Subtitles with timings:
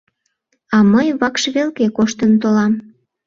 [0.75, 2.73] —А мый вакш велке коштын толам.